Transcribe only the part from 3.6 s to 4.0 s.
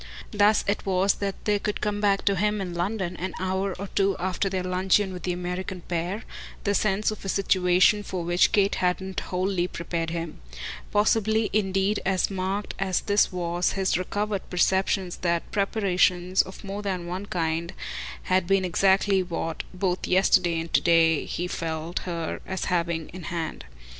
or